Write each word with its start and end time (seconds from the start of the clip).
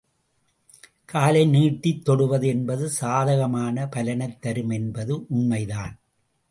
காலை 1.05 1.45
நீட்டித் 1.45 2.05
தொடுவது 2.05 2.47
என்பது 2.47 2.89
சாதகமான 2.89 3.87
பலனைத் 3.87 4.41
தரும் 4.41 4.69
என்பது 4.69 5.25
உண்மைதான். 5.27 5.95